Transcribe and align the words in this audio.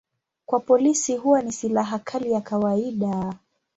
Kwa 0.45 0.59
polisi 0.59 1.15
huwa 1.17 1.41
ni 1.41 1.51
silaha 1.51 1.99
kali 1.99 2.31
ya 2.31 2.41
kawaida. 2.41 3.33